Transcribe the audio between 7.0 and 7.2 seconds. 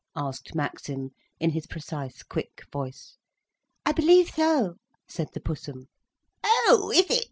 it?